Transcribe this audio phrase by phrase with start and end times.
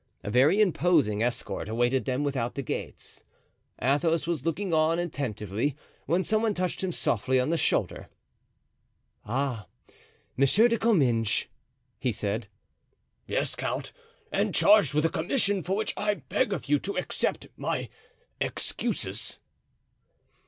[0.23, 3.23] A very imposing escort awaited them without the gates.
[3.79, 5.75] Athos was looking on attentively,
[6.07, 8.09] when some one touched him softly on the shoulder.
[9.25, 9.67] "Ah!
[10.35, 11.45] Monsieur de Comminges,"
[11.99, 12.47] he said.
[13.27, 13.93] "Yes, count,
[14.31, 17.87] and charged with a commission for which I beg of you to accept my
[18.39, 19.39] excuses."